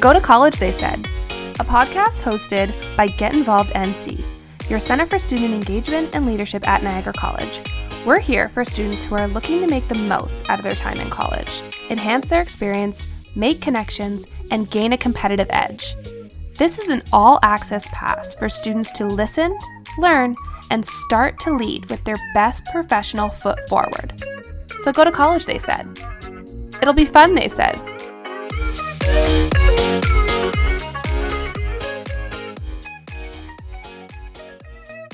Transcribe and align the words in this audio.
Go 0.00 0.12
to 0.12 0.20
College, 0.20 0.60
they 0.60 0.70
said, 0.70 1.08
a 1.58 1.64
podcast 1.64 2.22
hosted 2.22 2.72
by 2.96 3.08
Get 3.08 3.34
Involved 3.34 3.70
NC, 3.70 4.24
your 4.70 4.78
Center 4.78 5.06
for 5.06 5.18
Student 5.18 5.52
Engagement 5.52 6.14
and 6.14 6.24
Leadership 6.24 6.68
at 6.68 6.84
Niagara 6.84 7.12
College. 7.12 7.60
We're 8.06 8.20
here 8.20 8.48
for 8.48 8.64
students 8.64 9.04
who 9.04 9.16
are 9.16 9.26
looking 9.26 9.60
to 9.60 9.66
make 9.66 9.88
the 9.88 9.96
most 9.96 10.48
out 10.48 10.60
of 10.60 10.62
their 10.62 10.76
time 10.76 11.00
in 11.00 11.10
college, 11.10 11.62
enhance 11.90 12.28
their 12.28 12.40
experience, 12.40 13.08
make 13.34 13.60
connections, 13.60 14.24
and 14.52 14.70
gain 14.70 14.92
a 14.92 14.96
competitive 14.96 15.48
edge. 15.50 15.96
This 16.54 16.78
is 16.78 16.90
an 16.90 17.02
all 17.12 17.40
access 17.42 17.88
pass 17.88 18.36
for 18.36 18.48
students 18.48 18.92
to 18.92 19.04
listen, 19.04 19.58
learn, 19.98 20.36
and 20.70 20.86
start 20.86 21.40
to 21.40 21.56
lead 21.56 21.90
with 21.90 22.04
their 22.04 22.16
best 22.34 22.64
professional 22.66 23.30
foot 23.30 23.58
forward. 23.68 24.22
So 24.84 24.92
go 24.92 25.02
to 25.02 25.10
college, 25.10 25.46
they 25.46 25.58
said. 25.58 25.98
It'll 26.80 26.94
be 26.94 27.04
fun, 27.04 27.34
they 27.34 27.48
said. 27.48 27.76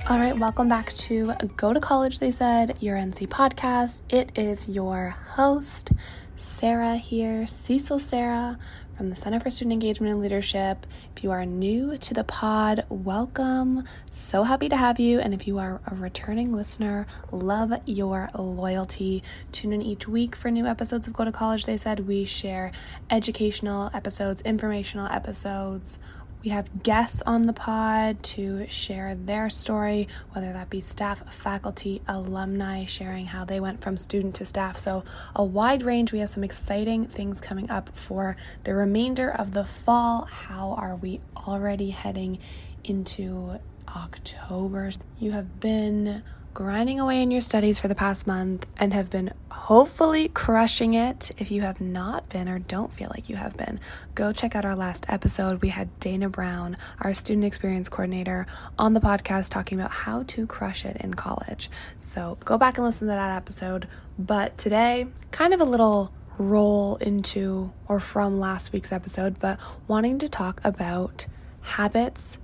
All 0.07 0.19
right, 0.19 0.39
welcome 0.39 0.69
back 0.69 0.93
to 0.93 1.33
Go 1.57 1.73
to 1.73 1.81
College, 1.81 2.19
they 2.19 2.31
said, 2.31 2.77
your 2.81 2.95
NC 2.95 3.27
podcast. 3.29 4.03
It 4.11 4.39
is 4.39 4.69
your 4.69 5.17
host, 5.31 5.93
Sarah 6.37 6.97
here, 6.97 7.47
Cecil 7.47 7.99
Sarah 7.99 8.59
from 8.99 9.09
the 9.09 9.17
Center 9.17 9.41
for 9.41 9.49
Student 9.49 9.73
Engagement 9.73 10.13
and 10.13 10.21
Leadership. 10.21 10.87
If 11.17 11.25
you 11.25 11.31
are 11.31 11.47
new 11.47 11.97
to 11.97 12.15
the 12.15 12.23
pod, 12.23 12.85
welcome. 12.91 13.85
So 14.11 14.43
happy 14.45 14.69
to 14.69 14.77
have 14.77 15.01
you. 15.01 15.21
And 15.21 15.33
if 15.33 15.47
you 15.47 15.59
are 15.59 15.81
a 15.87 15.95
returning 15.95 16.53
listener, 16.53 17.07
love 17.33 17.73
your 17.87 18.29
loyalty. 18.39 19.23
Tune 19.53 19.73
in 19.73 19.81
each 19.81 20.07
week 20.07 20.37
for 20.37 20.51
new 20.51 20.67
episodes 20.67 21.07
of 21.07 21.15
Go 21.15 21.25
to 21.25 21.33
College. 21.33 21.65
They 21.65 21.79
said 21.79 22.07
we 22.07 22.27
share 22.27 22.73
educational 23.11 23.91
episodes, 23.95 24.43
informational 24.43 25.07
episodes, 25.07 25.99
we 26.45 26.51
have 26.51 26.83
guests 26.83 27.23
on 27.23 27.47
the 27.47 27.55
pod 27.55 28.23
to 28.23 28.69
share 28.69 29.15
their 29.15 29.49
story, 29.49 30.09
whether 30.33 30.53
that 30.53 30.69
be 30.69 30.81
staff, 30.81 31.23
faculty, 31.33 32.03
alumni, 32.07 32.85
sharing 32.85 33.25
how 33.25 33.47
they 33.47 33.61
went 33.61 33.81
from 33.81 33.97
student 33.97 34.35
to 34.35 34.45
staff. 34.45 34.77
So, 34.77 35.05
a 35.35 35.43
wide 35.43 35.83
range. 35.83 36.13
We 36.13 36.19
have 36.19 36.29
some 36.29 36.45
exciting 36.45 37.07
things 37.07 37.41
coming 37.41 37.71
up 37.71 37.97
for 37.97 38.37
the 38.65 38.75
remainder 38.75 39.31
of 39.31 39.53
the 39.53 39.65
fall. 39.65 40.27
How 40.27 40.73
are 40.73 40.97
we 40.97 41.21
already 41.35 41.91
heading 41.91 42.39
into 42.85 43.59
October? 43.89 44.91
You 45.19 45.33
have 45.33 45.61
been 45.61 46.23
grinding 46.55 47.01
away 47.01 47.21
in 47.21 47.33
your 47.33 47.41
studies 47.41 47.81
for 47.81 47.89
the 47.89 47.97
past 47.97 48.29
month 48.29 48.65
and 48.77 48.95
have 48.95 49.11
been 49.11 49.33
hopefully 49.51 50.29
crushing 50.29 50.95
it. 50.95 51.33
If 51.37 51.51
you 51.51 51.63
have 51.63 51.81
not 51.81 52.29
been 52.29 52.49
or 52.49 52.61
don't 52.61 52.93
feel 52.93 53.11
like 53.13 53.29
you 53.29 53.35
have 53.35 53.57
been, 53.57 53.81
go 54.15 54.33
check 54.33 54.55
out 54.55 54.65
our 54.65 54.77
last 54.77 55.05
episode. 55.09 55.61
We 55.63 55.71
had 55.71 55.99
Dana 55.99 56.29
Brown, 56.29 56.77
our 57.01 57.13
student 57.13 57.45
experience 57.45 57.89
coordinator, 57.89 58.47
on 58.79 58.95
the 58.95 59.01
podcast 59.01 59.49
talking 59.49 59.81
about 59.81 59.91
how 59.91 60.23
to 60.29 60.47
crush 60.47 60.85
it 60.85 60.97
in 60.99 61.15
college. 61.15 61.69
So 61.99 62.39
go 62.45 62.57
back 62.57 62.79
and 62.79 62.87
listen 62.87 63.09
to 63.09 63.15
that 63.15 63.37
episode. 63.37 63.89
But 64.17 64.57
today, 64.57 65.09
kind 65.33 65.55
of 65.55 65.61
a 65.61 65.65
little 65.65 66.13
roll 66.39 66.97
into 66.97 67.73
or 67.89 67.99
from 67.99 68.39
last 68.39 68.73
week's 68.73 68.93
episode, 68.93 69.41
but 69.41 69.59
wanting 69.89 70.21
to 70.21 70.29
talk 70.29 70.61
about 70.63 71.27
habits 71.63 72.39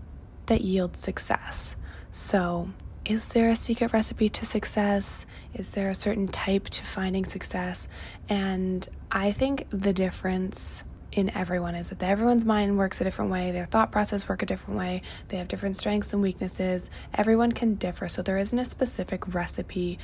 that 0.47 0.63
yield 0.63 0.97
success. 0.97 1.77
So, 2.11 2.71
is 3.11 3.31
there 3.31 3.49
a 3.49 3.57
secret 3.57 3.93
recipe 3.93 4.29
to 4.29 4.47
success? 4.47 5.27
Is 5.53 5.73
there 5.73 5.91
a 5.91 5.97
certain 5.97 6.29
type 6.29 6.69
to 6.69 6.85
finding 6.85 7.25
success? 7.25 7.89
And 8.29 8.89
I 9.11 9.33
think 9.33 9.67
the 9.71 9.93
difference 9.93 10.85
in 11.11 11.29
everyone 11.37 11.75
is 11.75 11.89
that 11.89 12.01
everyone's 12.05 12.45
mind 12.45 12.79
works 12.79 13.01
a 13.01 13.05
different 13.05 13.33
way, 13.33 13.51
their 13.51 13.67
thought 13.67 13.91
process 13.91 14.29
work 14.29 14.45
a 14.45 14.47
different 14.47 14.79
way, 14.79 15.03
they 15.27 15.39
have 15.39 15.49
different 15.49 15.77
strengths 15.77 16.13
and 16.13 16.23
weaknesses. 16.23 16.89
Everyone 17.13 17.51
can 17.51 17.75
differ, 17.75 18.07
so 18.07 18.23
there 18.23 18.39
isn't 18.39 18.57
a 18.61 18.65
specific 18.65 19.35
recipe 19.35 19.99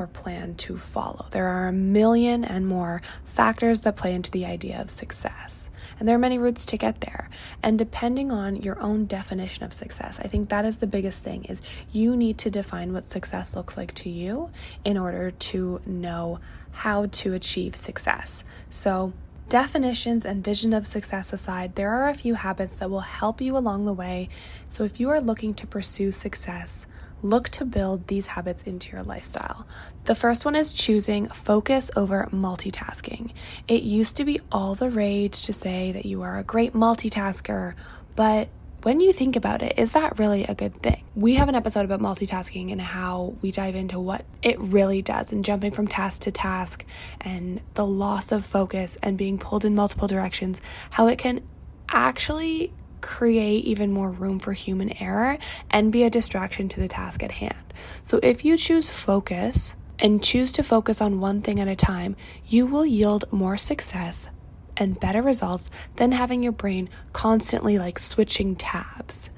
or 0.00 0.06
plan 0.06 0.54
to 0.54 0.78
follow. 0.78 1.26
There 1.30 1.46
are 1.46 1.68
a 1.68 1.72
million 1.72 2.44
and 2.44 2.66
more 2.66 3.02
factors 3.24 3.82
that 3.82 3.96
play 3.96 4.14
into 4.14 4.30
the 4.30 4.46
idea 4.46 4.80
of 4.80 4.88
success. 4.88 5.68
And 5.98 6.08
there 6.08 6.16
are 6.16 6.20
many 6.20 6.38
routes 6.38 6.64
to 6.66 6.78
get 6.78 7.02
there. 7.02 7.28
And 7.62 7.78
depending 7.78 8.32
on 8.32 8.56
your 8.56 8.80
own 8.80 9.04
definition 9.04 9.64
of 9.64 9.72
success, 9.74 10.18
I 10.18 10.28
think 10.28 10.48
that 10.48 10.64
is 10.64 10.78
the 10.78 10.86
biggest 10.86 11.22
thing 11.22 11.44
is 11.44 11.60
you 11.92 12.16
need 12.16 12.38
to 12.38 12.50
define 12.50 12.94
what 12.94 13.04
success 13.04 13.54
looks 13.54 13.76
like 13.76 13.94
to 13.96 14.08
you 14.08 14.50
in 14.84 14.96
order 14.96 15.30
to 15.30 15.82
know 15.84 16.38
how 16.72 17.06
to 17.06 17.34
achieve 17.34 17.76
success. 17.76 18.42
So, 18.70 19.12
definitions 19.50 20.24
and 20.24 20.44
vision 20.44 20.72
of 20.72 20.86
success 20.86 21.32
aside, 21.32 21.74
there 21.74 21.90
are 21.90 22.08
a 22.08 22.14
few 22.14 22.34
habits 22.34 22.76
that 22.76 22.88
will 22.88 23.00
help 23.00 23.40
you 23.40 23.56
along 23.56 23.84
the 23.84 23.92
way. 23.92 24.28
So, 24.68 24.84
if 24.84 24.98
you 25.00 25.10
are 25.10 25.20
looking 25.20 25.52
to 25.54 25.66
pursue 25.66 26.12
success, 26.12 26.86
look 27.22 27.48
to 27.50 27.64
build 27.64 28.06
these 28.06 28.28
habits 28.28 28.62
into 28.62 28.92
your 28.92 29.02
lifestyle. 29.02 29.66
The 30.04 30.14
first 30.14 30.44
one 30.44 30.56
is 30.56 30.72
choosing 30.72 31.26
focus 31.28 31.90
over 31.96 32.28
multitasking. 32.32 33.32
It 33.68 33.82
used 33.82 34.16
to 34.16 34.24
be 34.24 34.40
all 34.50 34.74
the 34.74 34.90
rage 34.90 35.42
to 35.42 35.52
say 35.52 35.92
that 35.92 36.06
you 36.06 36.22
are 36.22 36.38
a 36.38 36.44
great 36.44 36.72
multitasker, 36.72 37.74
but 38.16 38.48
when 38.82 39.00
you 39.00 39.12
think 39.12 39.36
about 39.36 39.60
it, 39.62 39.78
is 39.78 39.92
that 39.92 40.18
really 40.18 40.44
a 40.44 40.54
good 40.54 40.82
thing? 40.82 41.04
We 41.14 41.34
have 41.34 41.50
an 41.50 41.54
episode 41.54 41.84
about 41.84 42.00
multitasking 42.00 42.72
and 42.72 42.80
how 42.80 43.34
we 43.42 43.50
dive 43.50 43.74
into 43.74 44.00
what 44.00 44.24
it 44.42 44.58
really 44.58 45.02
does 45.02 45.32
and 45.32 45.44
jumping 45.44 45.72
from 45.72 45.86
task 45.86 46.22
to 46.22 46.32
task 46.32 46.86
and 47.20 47.60
the 47.74 47.84
loss 47.84 48.32
of 48.32 48.46
focus 48.46 48.96
and 49.02 49.18
being 49.18 49.38
pulled 49.38 49.66
in 49.66 49.74
multiple 49.74 50.08
directions, 50.08 50.62
how 50.90 51.08
it 51.08 51.18
can 51.18 51.42
actually 51.90 52.72
create 53.00 53.64
even 53.64 53.92
more 53.92 54.10
room 54.10 54.38
for 54.38 54.52
human 54.52 54.90
error 55.02 55.38
and 55.70 55.92
be 55.92 56.02
a 56.04 56.10
distraction 56.10 56.68
to 56.68 56.80
the 56.80 56.88
task 56.88 57.22
at 57.22 57.32
hand. 57.32 57.74
So 58.02 58.20
if 58.22 58.44
you 58.44 58.56
choose 58.56 58.88
focus 58.88 59.76
and 59.98 60.22
choose 60.22 60.52
to 60.52 60.62
focus 60.62 61.00
on 61.00 61.20
one 61.20 61.42
thing 61.42 61.60
at 61.60 61.68
a 61.68 61.76
time, 61.76 62.16
you 62.46 62.66
will 62.66 62.86
yield 62.86 63.24
more 63.32 63.56
success 63.56 64.28
and 64.76 64.98
better 64.98 65.20
results 65.22 65.70
than 65.96 66.12
having 66.12 66.42
your 66.42 66.52
brain 66.52 66.88
constantly 67.12 67.78
like 67.78 67.98
switching 67.98 68.56
tabs. 68.56 69.30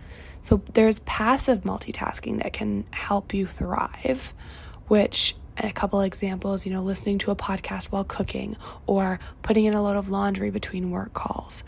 So 0.43 0.63
there's 0.75 1.01
passive 1.01 1.63
multitasking 1.63 2.43
that 2.43 2.53
can 2.53 2.85
help 2.91 3.35
you 3.35 3.47
thrive, 3.47 4.35
which 4.89 5.37
a 5.59 5.73
couple 5.73 6.01
examples, 6.01 6.65
you 6.65 6.73
know, 6.73 6.83
listening 6.83 7.19
to 7.19 7.31
a 7.31 7.37
podcast 7.37 7.87
while 7.87 8.05
cooking 8.05 8.57
or 8.87 9.21
putting 9.43 9.65
in 9.67 9.75
a 9.75 9.83
load 9.83 9.97
of 9.97 10.11
laundry 10.11 10.51
between 10.51 10.91
work 10.91 11.13
calls. 11.13 11.63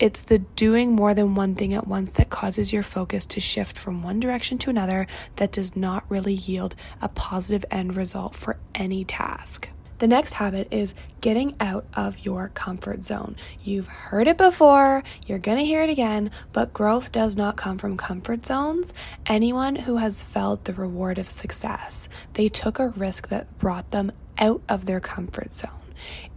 It's 0.00 0.24
the 0.24 0.40
doing 0.40 0.92
more 0.92 1.14
than 1.14 1.36
one 1.36 1.54
thing 1.54 1.72
at 1.72 1.86
once 1.86 2.12
that 2.14 2.28
causes 2.28 2.72
your 2.72 2.82
focus 2.82 3.24
to 3.26 3.40
shift 3.40 3.78
from 3.78 4.02
one 4.02 4.18
direction 4.18 4.58
to 4.58 4.70
another 4.70 5.06
that 5.36 5.52
does 5.52 5.76
not 5.76 6.04
really 6.08 6.34
yield 6.34 6.74
a 7.00 7.08
positive 7.08 7.64
end 7.70 7.96
result 7.96 8.34
for 8.34 8.58
any 8.74 9.04
task. 9.04 9.68
The 9.98 10.08
next 10.08 10.34
habit 10.34 10.66
is 10.72 10.94
getting 11.20 11.54
out 11.60 11.86
of 11.94 12.18
your 12.24 12.48
comfort 12.48 13.04
zone. 13.04 13.36
You've 13.62 13.86
heard 13.86 14.26
it 14.26 14.36
before, 14.36 15.04
you're 15.26 15.38
to 15.38 15.56
hear 15.58 15.82
it 15.84 15.90
again, 15.90 16.32
but 16.52 16.72
growth 16.72 17.12
does 17.12 17.36
not 17.36 17.56
come 17.56 17.78
from 17.78 17.96
comfort 17.96 18.44
zones. 18.44 18.92
Anyone 19.26 19.76
who 19.76 19.98
has 19.98 20.24
felt 20.24 20.64
the 20.64 20.74
reward 20.74 21.18
of 21.18 21.28
success, 21.28 22.08
they 22.32 22.48
took 22.48 22.80
a 22.80 22.88
risk 22.88 23.28
that 23.28 23.58
brought 23.60 23.92
them 23.92 24.10
out 24.38 24.62
of 24.68 24.86
their 24.86 25.00
comfort 25.00 25.54
zone. 25.54 25.83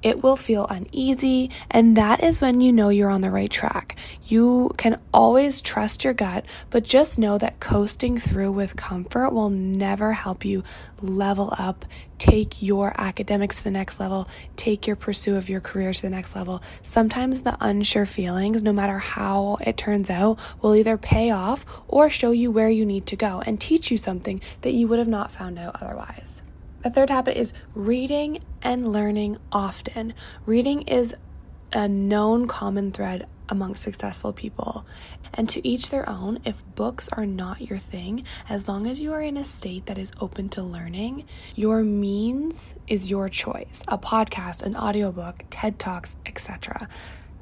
It 0.03 0.23
will 0.23 0.35
feel 0.35 0.67
uneasy, 0.67 1.49
and 1.69 1.97
that 1.97 2.23
is 2.23 2.39
when 2.39 2.61
you 2.61 2.71
know 2.71 2.89
you're 2.89 3.09
on 3.09 3.21
the 3.21 3.31
right 3.31 3.49
track. 3.49 3.97
You 4.25 4.71
can 4.77 4.99
always 5.13 5.61
trust 5.61 6.03
your 6.03 6.13
gut, 6.13 6.45
but 6.69 6.83
just 6.83 7.17
know 7.19 7.37
that 7.37 7.59
coasting 7.59 8.17
through 8.17 8.51
with 8.51 8.75
comfort 8.75 9.31
will 9.31 9.49
never 9.49 10.13
help 10.13 10.45
you 10.45 10.63
level 11.01 11.53
up, 11.57 11.85
take 12.17 12.61
your 12.61 12.93
academics 12.99 13.57
to 13.57 13.63
the 13.63 13.71
next 13.71 13.99
level, 13.99 14.27
take 14.55 14.87
your 14.87 14.95
pursuit 14.95 15.35
of 15.35 15.49
your 15.49 15.59
career 15.59 15.93
to 15.93 16.01
the 16.01 16.09
next 16.09 16.35
level. 16.35 16.61
Sometimes 16.83 17.43
the 17.43 17.57
unsure 17.59 18.05
feelings, 18.05 18.63
no 18.63 18.73
matter 18.73 18.99
how 18.99 19.57
it 19.61 19.77
turns 19.77 20.09
out, 20.09 20.39
will 20.61 20.75
either 20.75 20.97
pay 20.97 21.31
off 21.31 21.65
or 21.87 22.09
show 22.09 22.31
you 22.31 22.51
where 22.51 22.69
you 22.69 22.85
need 22.85 23.05
to 23.07 23.15
go 23.15 23.41
and 23.45 23.59
teach 23.59 23.91
you 23.91 23.97
something 23.97 24.41
that 24.61 24.73
you 24.73 24.87
would 24.87 24.99
have 24.99 25.07
not 25.07 25.31
found 25.31 25.59
out 25.59 25.81
otherwise. 25.81 26.43
The 26.87 26.93
third 26.93 27.09
habit 27.09 27.35
is 27.35 27.53
reading 27.75 28.39
and 28.61 28.93
learning 28.93 29.39
often. 29.51 30.13
Reading 30.45 30.83
is 30.83 31.13
a 31.73 31.89
known 31.89 32.47
common 32.47 32.93
thread 32.93 33.27
among 33.49 33.75
successful 33.75 34.31
people. 34.31 34.85
And 35.33 35.49
to 35.49 35.67
each 35.67 35.89
their 35.89 36.07
own, 36.07 36.39
if 36.45 36.63
books 36.75 37.09
are 37.09 37.25
not 37.25 37.69
your 37.69 37.77
thing, 37.77 38.23
as 38.47 38.69
long 38.69 38.87
as 38.87 39.01
you 39.01 39.11
are 39.11 39.21
in 39.21 39.35
a 39.35 39.43
state 39.43 39.85
that 39.87 39.97
is 39.97 40.13
open 40.21 40.47
to 40.51 40.63
learning, 40.63 41.25
your 41.55 41.83
means 41.83 42.73
is 42.87 43.09
your 43.09 43.27
choice. 43.27 43.83
A 43.89 43.97
podcast, 43.97 44.63
an 44.63 44.77
audiobook, 44.77 45.43
TED 45.49 45.79
Talks, 45.79 46.15
etc. 46.25 46.87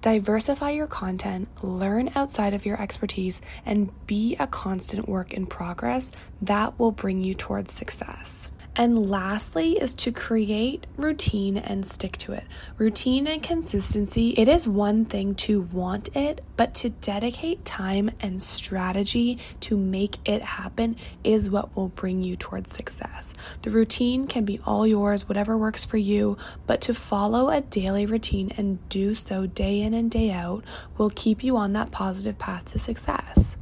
Diversify 0.02 0.72
your 0.72 0.88
content, 0.88 1.50
learn 1.64 2.10
outside 2.16 2.56
of 2.56 2.66
your 2.66 2.82
expertise, 2.82 3.42
and 3.64 3.92
be 4.08 4.36
a 4.40 4.48
constant 4.48 5.08
work 5.08 5.36
in 5.36 5.46
progress 5.46 6.12
that 6.42 6.80
will 6.80 6.92
bring 6.92 7.24
you 7.24 7.36
towards 7.36 7.72
success. 7.72 8.52
And 8.78 9.10
lastly, 9.10 9.78
is 9.78 9.94
to 9.96 10.12
create 10.12 10.86
routine 10.98 11.58
and 11.58 11.86
stick 11.86 12.18
to 12.18 12.34
it. 12.34 12.44
Routine 12.78 13.26
and 13.26 13.42
consistency, 13.42 14.32
it 14.32 14.50
is 14.50 14.68
one 14.68 15.06
thing 15.06 15.34
to 15.36 15.62
want 15.62 16.14
it, 16.14 16.44
but 16.58 16.74
to 16.76 16.90
dedicate 16.90 17.64
time 17.64 18.12
and 18.20 18.42
strategy 18.42 19.40
to 19.62 19.78
make 19.78 20.18
it 20.28 20.42
happen 20.42 20.98
is 21.24 21.50
what 21.50 21.74
will 21.74 21.88
bring 21.88 22.22
you 22.22 22.36
towards 22.36 22.74
success. 22.74 23.34
The 23.62 23.72
routine 23.72 24.28
can 24.28 24.44
be 24.44 24.60
all 24.66 24.86
yours, 24.86 25.30
whatever 25.30 25.58
works 25.58 25.86
for 25.86 25.98
you, 25.98 26.38
but 26.68 26.82
to 26.82 26.94
follow 26.94 27.50
a 27.50 27.62
daily 27.62 28.06
routine 28.06 28.52
and 28.58 28.78
do 28.90 29.14
so 29.14 29.46
day 29.46 29.80
in 29.80 29.94
and 29.94 30.12
day 30.12 30.32
out 30.32 30.66
will 30.98 31.12
keep 31.12 31.46
you 31.46 31.56
on 31.56 31.72
that 31.74 31.92
positive 31.92 32.38
path 32.38 32.74
to 32.74 32.80
success. 32.80 33.56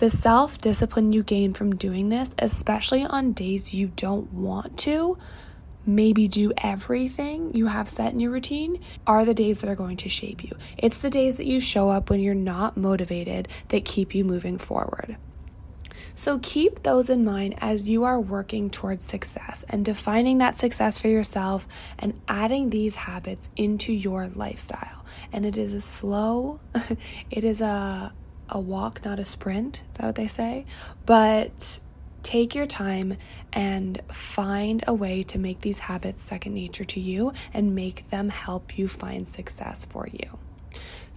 The 0.00 0.08
self 0.08 0.56
discipline 0.56 1.12
you 1.12 1.22
gain 1.22 1.52
from 1.52 1.76
doing 1.76 2.08
this, 2.08 2.34
especially 2.38 3.04
on 3.04 3.34
days 3.34 3.74
you 3.74 3.88
don't 3.96 4.32
want 4.32 4.78
to, 4.78 5.18
maybe 5.84 6.26
do 6.26 6.54
everything 6.56 7.54
you 7.54 7.66
have 7.66 7.86
set 7.86 8.14
in 8.14 8.18
your 8.18 8.30
routine, 8.30 8.80
are 9.06 9.26
the 9.26 9.34
days 9.34 9.60
that 9.60 9.68
are 9.68 9.76
going 9.76 9.98
to 9.98 10.08
shape 10.08 10.42
you. 10.42 10.56
It's 10.78 11.02
the 11.02 11.10
days 11.10 11.36
that 11.36 11.44
you 11.44 11.60
show 11.60 11.90
up 11.90 12.08
when 12.08 12.20
you're 12.20 12.34
not 12.34 12.78
motivated 12.78 13.48
that 13.68 13.84
keep 13.84 14.14
you 14.14 14.24
moving 14.24 14.56
forward. 14.56 15.18
So 16.14 16.38
keep 16.38 16.82
those 16.82 17.10
in 17.10 17.22
mind 17.22 17.56
as 17.58 17.86
you 17.86 18.04
are 18.04 18.18
working 18.18 18.70
towards 18.70 19.04
success 19.04 19.66
and 19.68 19.84
defining 19.84 20.38
that 20.38 20.56
success 20.56 20.96
for 20.96 21.08
yourself 21.08 21.68
and 21.98 22.18
adding 22.26 22.70
these 22.70 22.96
habits 22.96 23.50
into 23.54 23.92
your 23.92 24.28
lifestyle. 24.28 25.04
And 25.30 25.44
it 25.44 25.58
is 25.58 25.74
a 25.74 25.80
slow, 25.82 26.58
it 27.30 27.44
is 27.44 27.60
a 27.60 28.14
a 28.50 28.60
walk, 28.60 29.04
not 29.04 29.18
a 29.18 29.24
sprint. 29.24 29.78
Is 29.92 29.98
that 29.98 30.06
what 30.06 30.14
they 30.14 30.26
say? 30.26 30.64
But 31.06 31.80
take 32.22 32.54
your 32.54 32.66
time 32.66 33.16
and 33.52 34.00
find 34.12 34.84
a 34.86 34.94
way 34.94 35.22
to 35.24 35.38
make 35.38 35.60
these 35.62 35.78
habits 35.78 36.22
second 36.22 36.54
nature 36.54 36.84
to 36.84 37.00
you 37.00 37.32
and 37.54 37.74
make 37.74 38.08
them 38.10 38.28
help 38.28 38.78
you 38.78 38.88
find 38.88 39.26
success 39.26 39.84
for 39.84 40.06
you. 40.12 40.38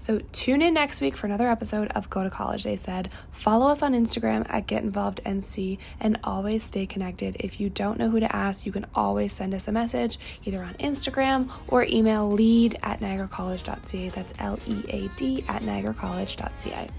So 0.04 0.20
tune 0.34 0.62
in 0.62 0.74
next 0.74 1.00
week 1.00 1.16
for 1.16 1.28
another 1.28 1.50
episode 1.50 1.88
of 1.96 2.10
Go 2.10 2.24
to 2.24 2.30
College, 2.30 2.66
they 2.66 2.76
said. 2.76 3.10
Follow 3.32 3.68
us 3.68 3.82
on 3.82 3.94
Instagram 3.94 4.46
at 4.50 4.68
Get 4.68 4.84
Involved 4.84 5.22
NC 5.24 5.78
and 6.02 6.20
always 6.26 6.66
stay 6.66 6.86
connected. 6.86 7.38
If 7.40 7.62
you 7.62 7.70
don't 7.70 7.98
know 7.98 8.10
who 8.10 8.20
to 8.20 8.36
ask, 8.36 8.66
you 8.66 8.74
can 8.74 8.86
always 8.94 9.32
send 9.32 9.54
us 9.54 9.70
a 9.70 9.72
message 9.72 10.20
either 10.44 10.62
on 10.62 10.74
Instagram 10.74 11.50
or 11.70 11.86
email 11.86 12.30
lead 12.30 12.78
at 12.84 13.00
niagaracollege.ca. 13.00 14.10
That's 14.10 14.34
L 14.40 14.60
E 14.68 14.84
A 14.90 15.08
D 15.16 15.46
at 15.48 15.62
niagaracollege.ca. 15.62 16.90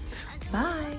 Bye. 0.51 0.97